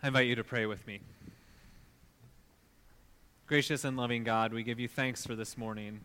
[0.00, 1.00] I invite you to pray with me.
[3.48, 6.02] Gracious and loving God, we give you thanks for this morning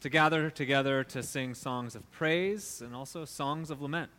[0.00, 4.10] to gather together to sing songs of praise and also songs of lament.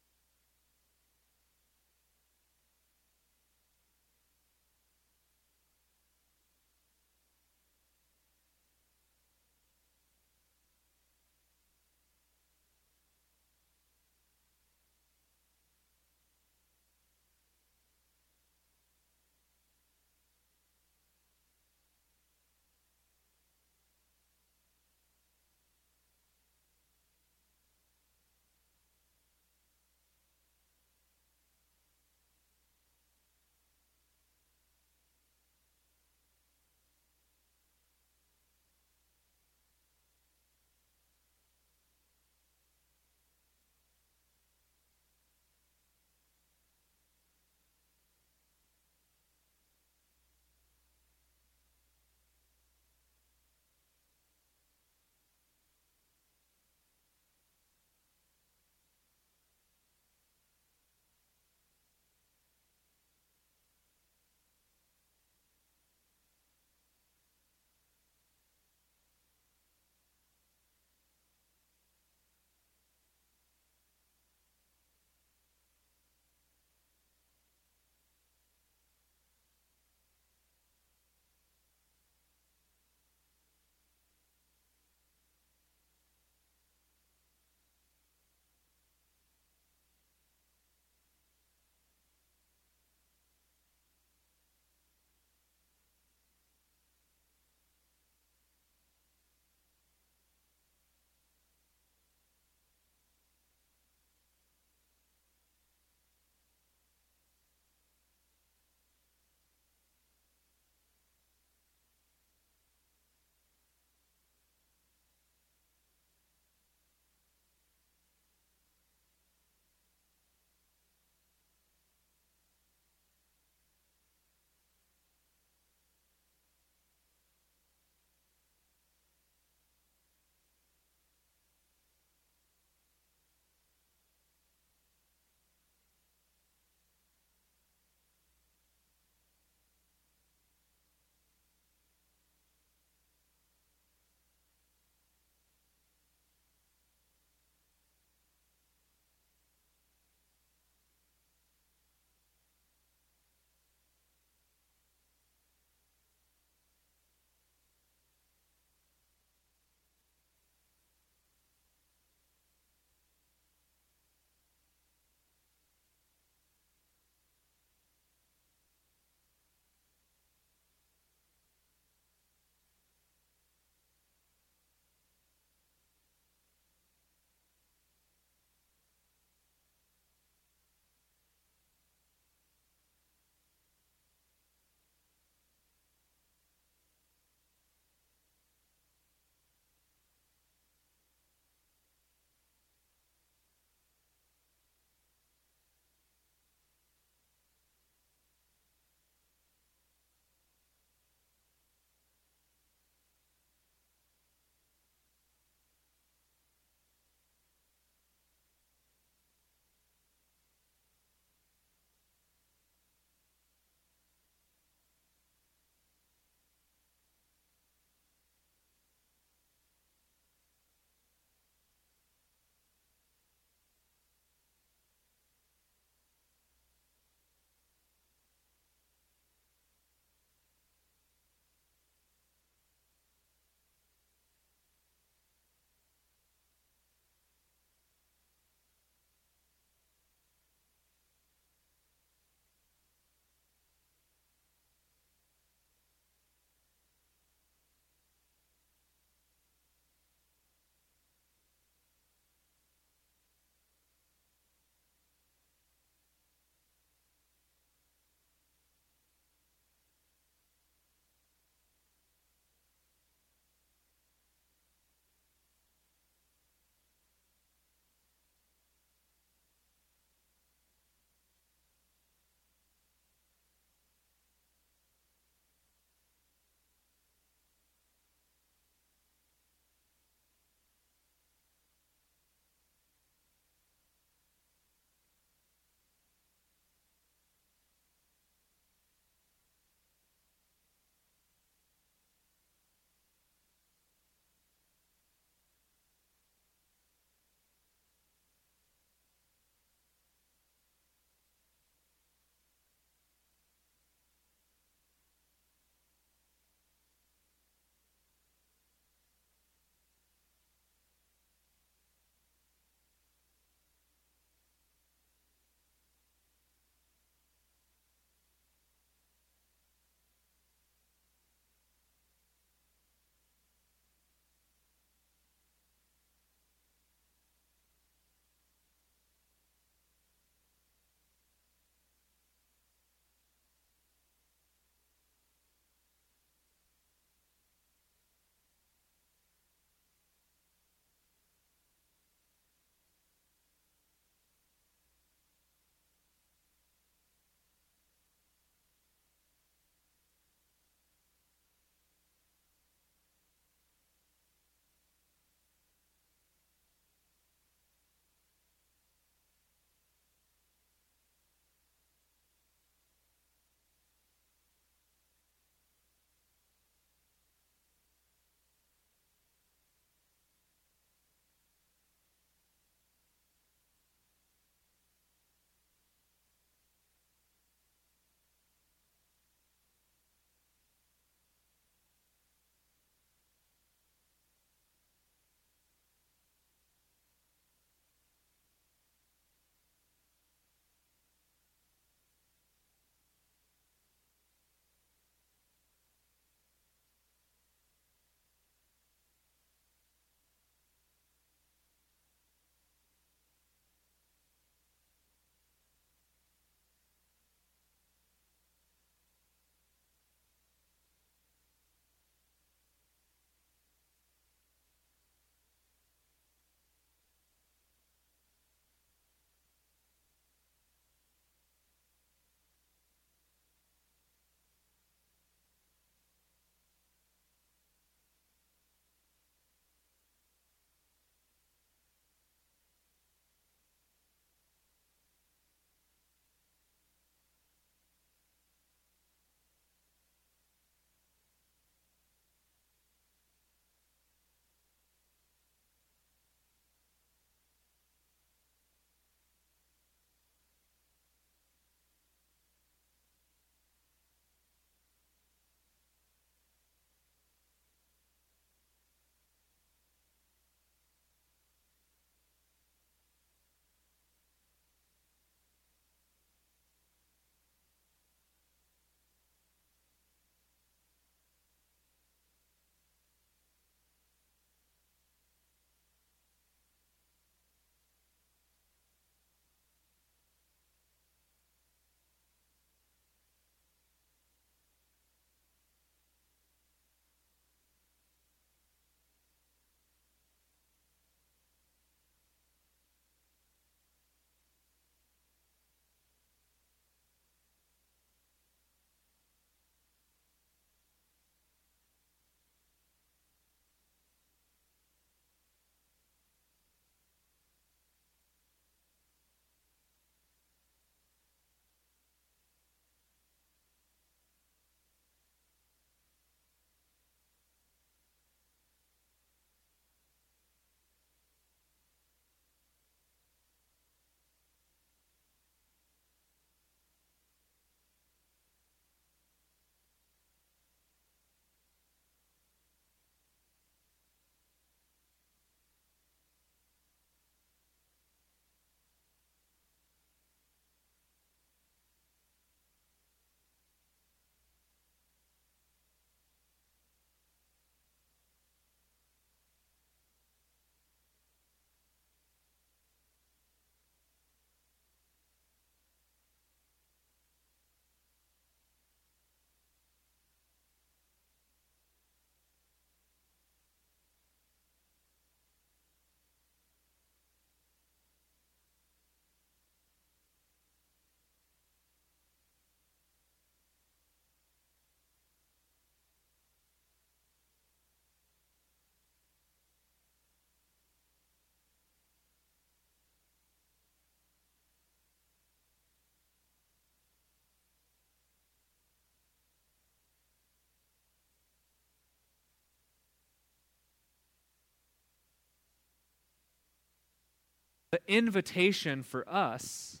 [597.90, 600.00] The invitation for us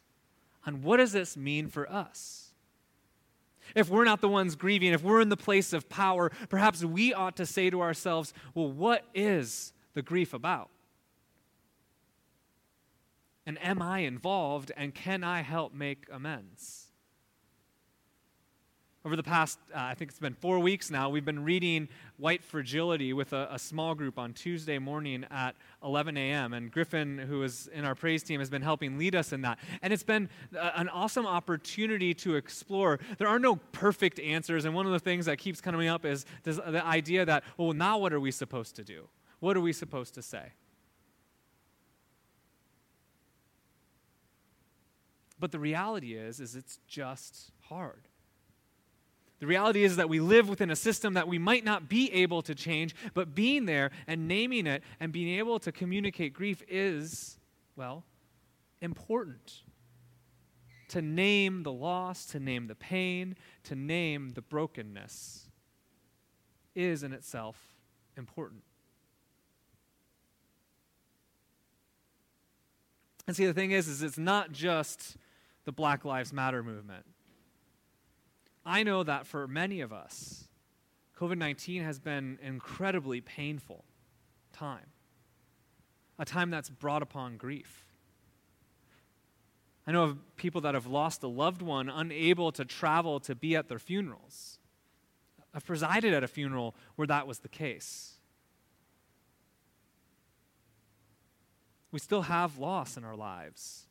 [0.66, 2.52] on what does this mean for us?
[3.74, 7.12] If we're not the ones grieving, if we're in the place of power, perhaps we
[7.12, 10.70] ought to say to ourselves, well, what is the grief about?
[13.46, 16.87] And am I involved and can I help make amends?
[19.04, 22.42] Over the past, uh, I think it's been four weeks now, we've been reading White
[22.42, 26.52] Fragility with a, a, small group on Tuesday morning at 11 a.m.
[26.52, 29.60] And Griffin, who is in our praise team, has been helping lead us in that.
[29.82, 30.28] And it's been
[30.58, 32.98] uh, an awesome opportunity to explore.
[33.18, 34.64] There are no perfect answers.
[34.64, 37.72] And one of the things that keeps coming up is this, the idea that, well,
[37.72, 39.08] now what are we supposed to do?
[39.38, 40.54] What are we supposed to say?
[45.38, 48.08] But the reality is, is it's just hard.
[49.40, 52.42] The reality is that we live within a system that we might not be able
[52.42, 57.38] to change, but being there and naming it and being able to communicate grief is,
[57.76, 58.04] well,
[58.80, 59.62] important.
[60.88, 65.48] To name the loss, to name the pain, to name the brokenness
[66.74, 67.56] is in itself
[68.16, 68.62] important.
[73.26, 75.16] And see, the thing is, is it's not just
[75.64, 77.04] the Black Lives Matter movement.
[78.68, 80.44] I know that for many of us,
[81.18, 83.84] COVID 19 has been an incredibly painful
[84.52, 84.86] time,
[86.18, 87.86] a time that's brought upon grief.
[89.86, 93.56] I know of people that have lost a loved one, unable to travel to be
[93.56, 94.58] at their funerals.
[95.54, 98.16] I've presided at a funeral where that was the case.
[101.90, 103.86] We still have loss in our lives.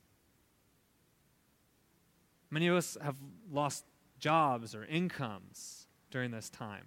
[2.52, 3.16] Many of us have
[3.52, 3.84] lost
[4.20, 6.86] jobs or incomes during this time.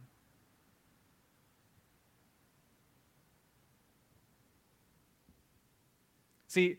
[6.51, 6.79] See,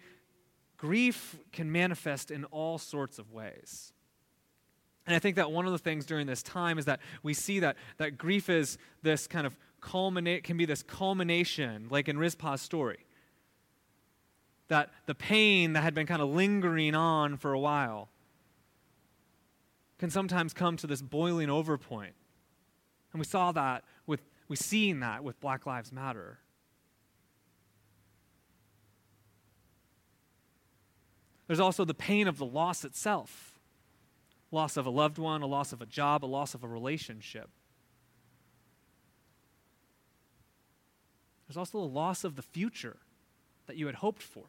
[0.78, 3.94] grief can manifest in all sorts of ways.
[5.08, 7.60] And I think that one of the things during this time is that we see
[7.60, 12.62] that, that grief is this kind of culminate, can be this culmination, like in Rizpah's
[12.62, 13.06] story.
[14.68, 18.10] That the pain that had been kind of lingering on for a while
[20.02, 22.16] can sometimes come to this boiling over point.
[23.14, 26.40] And we saw that with, we seen that with Black Lives Matter.
[31.46, 33.60] There's also the pain of the loss itself
[34.50, 37.52] loss of a loved one, a loss of a job, a loss of a relationship.
[41.48, 42.98] There's also the loss of the future
[43.68, 44.46] that you had hoped for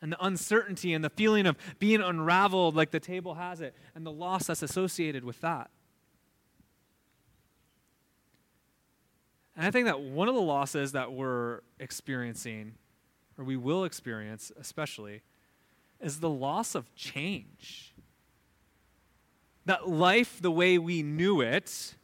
[0.00, 4.06] and the uncertainty and the feeling of being unraveled like the table has it and
[4.06, 5.70] the loss that's associated with that.
[9.56, 12.74] And I think that one of the losses that we're experiencing,
[13.36, 15.22] or we will experience especially,
[16.00, 17.92] is the loss of change.
[19.64, 21.96] That life, the way we knew it,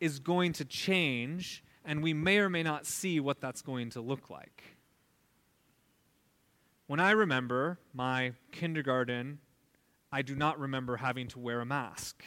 [0.00, 4.02] is going to change, and we may or may not see what that's going to
[4.02, 4.77] look like.
[6.88, 9.40] When I remember my kindergarten,
[10.10, 12.24] I do not remember having to wear a mask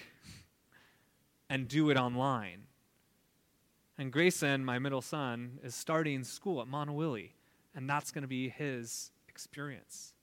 [1.50, 2.68] and do it online.
[3.98, 7.32] And Grayson, my middle son, is starting school at Monowilly,
[7.74, 10.13] and that's going to be his experience.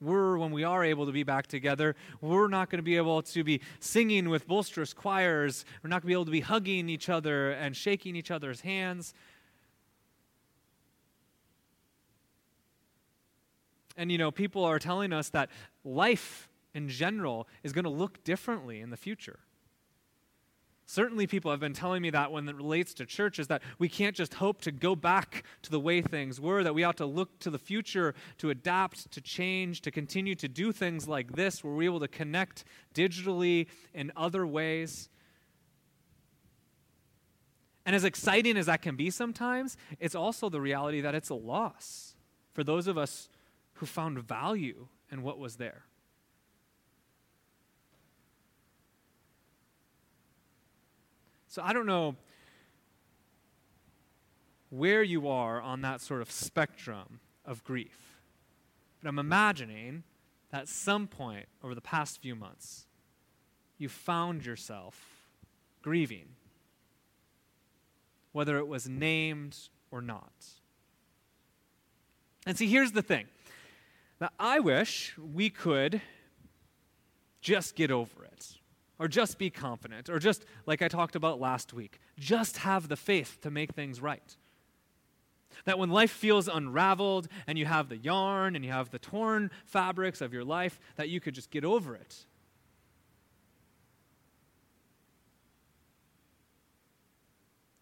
[0.00, 3.20] We're, when we are able to be back together, we're not going to be able
[3.20, 5.66] to be singing with boisterous choirs.
[5.82, 8.62] We're not going to be able to be hugging each other and shaking each other's
[8.62, 9.12] hands.
[13.96, 15.48] And, you know, people are telling us that
[15.84, 19.38] life in general is going to look differently in the future.
[20.88, 23.88] Certainly, people have been telling me that when it relates to church, is that we
[23.88, 27.06] can't just hope to go back to the way things were, that we ought to
[27.06, 31.64] look to the future to adapt, to change, to continue to do things like this,
[31.64, 32.62] where we're able to connect
[32.94, 35.08] digitally in other ways.
[37.84, 41.34] And as exciting as that can be sometimes, it's also the reality that it's a
[41.34, 42.14] loss
[42.52, 43.28] for those of us
[43.76, 45.84] who found value in what was there.
[51.48, 52.16] So I don't know
[54.68, 58.18] where you are on that sort of spectrum of grief,
[59.00, 60.02] but I'm imagining
[60.50, 62.86] that at some point over the past few months,
[63.78, 65.26] you found yourself
[65.82, 66.28] grieving,
[68.32, 69.56] whether it was named
[69.90, 70.32] or not.
[72.46, 73.26] And see, here's the thing
[74.20, 76.00] now, I wish we could
[77.40, 78.56] just get over it.
[78.98, 82.96] or just be confident, or just, like I talked about last week, just have the
[82.96, 84.36] faith to make things right.
[85.64, 89.50] That when life feels unraveled and you have the yarn and you have the torn
[89.64, 92.26] fabrics of your life, that you could just get over it.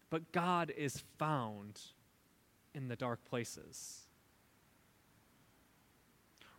[0.09, 1.81] But God is found
[2.73, 4.04] in the dark places.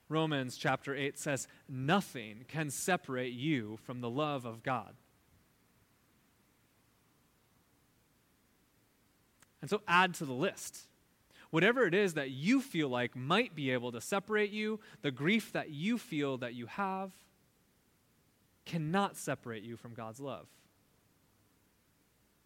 [0.08, 4.94] Romans chapter 8 says, Nothing can separate you from the love of God.
[9.60, 10.82] And so add to the list.
[11.50, 15.52] Whatever it is that you feel like might be able to separate you, the grief
[15.52, 17.12] that you feel that you have,
[18.64, 20.46] cannot separate you from God's love.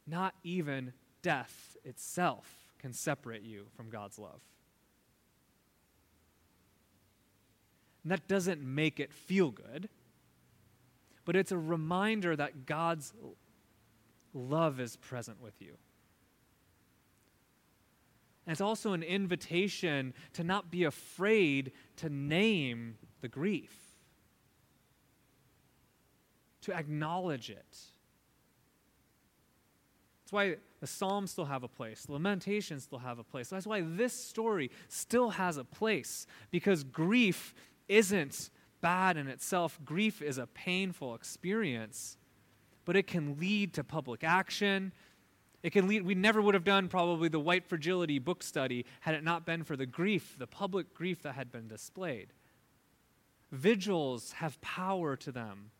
[0.07, 0.92] Not even
[1.23, 2.46] death itself
[2.79, 4.40] can separate you from God's love.
[8.03, 9.89] And that doesn't make it feel good,
[11.25, 13.13] but it's a reminder that God's
[14.33, 15.77] love is present with you.
[18.47, 23.77] And it's also an invitation to not be afraid to name the grief,
[26.63, 27.79] to acknowledge it.
[30.23, 33.49] That's why the Psalms still have a place, Lamentations still have a place.
[33.49, 37.55] That's why this story still has a place, because grief
[37.90, 38.50] isn't
[38.81, 39.79] bad in itself.
[39.85, 42.16] Grief is a painful experience,
[42.85, 44.92] but it can lead to public action.
[45.62, 49.14] It can lead, we never would have done probably the white fragility book study had
[49.14, 52.33] it not been for the grief, the public grief that had been displayed.
[53.53, 55.72] Vigils have power to them.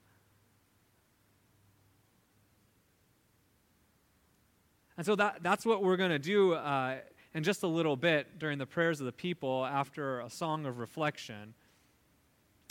[4.97, 6.97] And so that, that's what we're going to do uh,
[7.33, 10.79] in just a little bit during the prayers of the people after a song of
[10.79, 11.55] reflection.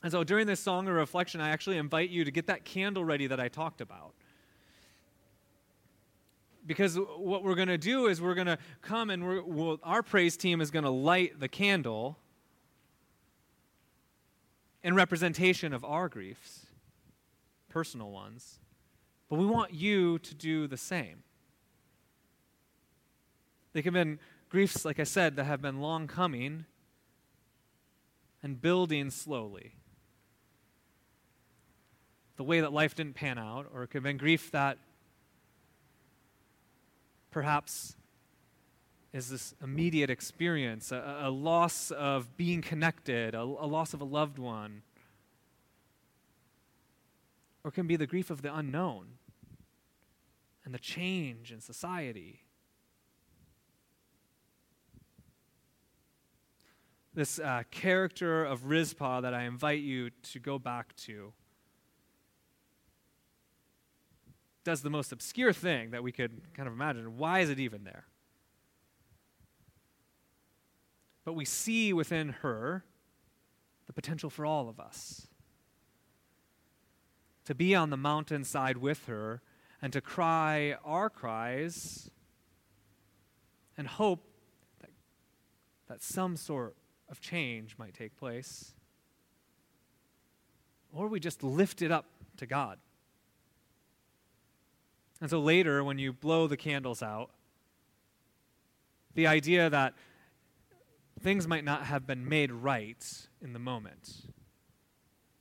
[0.01, 3.03] And so during this song of reflection, I actually invite you to get that candle
[3.03, 4.13] ready that I talked about.
[6.65, 10.37] Because what we're going to do is we're going to come and we'll, our praise
[10.37, 12.17] team is going to light the candle
[14.83, 16.67] in representation of our griefs,
[17.67, 18.59] personal ones.
[19.29, 21.23] But we want you to do the same.
[23.73, 26.65] They have been griefs, like I said, that have been long coming
[28.41, 29.73] and building slowly
[32.39, 34.77] the way that life didn't pan out, or it could have been grief that
[37.31, 37.97] perhaps
[39.11, 44.05] is this immediate experience, a, a loss of being connected, a, a loss of a
[44.05, 44.83] loved one.
[47.65, 49.07] Or can be the grief of the unknown
[50.63, 52.43] and the change in society.
[57.13, 61.33] This uh, character of Rizpah that I invite you to go back to
[64.69, 67.17] does the most obscure thing that we could kind of imagine.
[67.17, 68.05] Why is it even there?
[71.25, 72.85] But we see within her
[73.87, 75.25] the potential for all of us
[77.45, 79.41] to be on the mountainside with her
[79.81, 82.11] and to cry our cries
[83.75, 84.23] and hope
[84.81, 84.91] that,
[85.87, 86.75] that some sort
[87.09, 88.75] of change might take place.
[90.93, 92.05] Or we just lift it up
[92.37, 92.77] to God.
[95.21, 97.31] And so later, when you blow the candles out,
[99.15, 99.93] the idea that
[101.21, 104.27] things might not have been made right in the moment,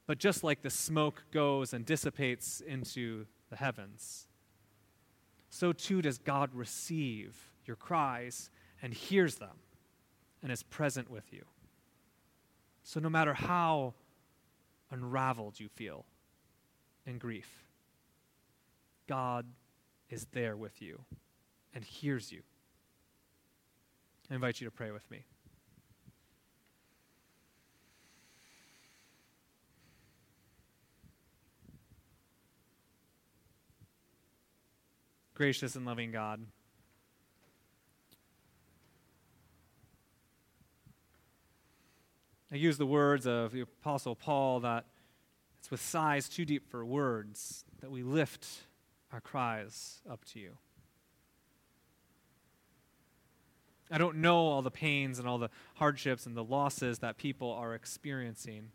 [0.07, 4.27] but just like the smoke goes and dissipates into the heavens,
[5.51, 8.51] so too does God receive your cries
[8.83, 9.59] and hears them
[10.43, 11.45] and is present with you.
[12.83, 13.95] So no matter how
[14.91, 16.05] unraveled you feel
[17.07, 17.65] in grief,
[19.07, 19.47] God
[20.11, 21.01] is there with you
[21.75, 22.43] and hears you.
[24.31, 25.25] I invite you to pray with me.
[35.35, 36.45] Gracious and loving God,
[42.51, 44.87] I use the words of the Apostle Paul that
[45.59, 48.63] it's with sighs too deep for words that we lift
[49.13, 50.59] our cries up to you.
[53.91, 57.51] I don't know all the pains and all the hardships and the losses that people
[57.53, 58.71] are experiencing.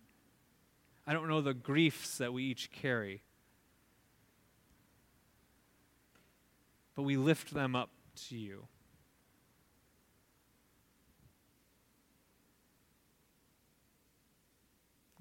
[1.05, 3.21] I don't know the griefs that we each carry.
[6.95, 7.89] But we lift them up
[8.29, 8.67] to you.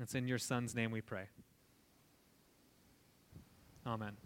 [0.01, 1.29] It's in your Son's name we pray.
[3.87, 4.17] Amen.